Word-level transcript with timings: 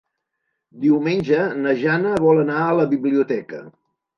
Diumenge 0.85 1.43
na 1.65 1.75
Jana 1.83 2.17
vol 2.27 2.43
anar 2.47 2.65
a 2.71 2.75
la 2.81 2.89
biblioteca. 2.95 3.63